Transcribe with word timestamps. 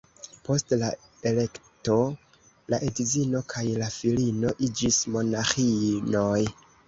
Post 0.47 0.71
la 0.83 0.87
elekto 1.31 1.97
la 2.73 2.79
edzino 2.87 3.41
kaj 3.53 3.65
la 3.83 3.91
filino 3.99 4.55
iĝis 4.69 4.99
monaĥinoj. 5.17 6.43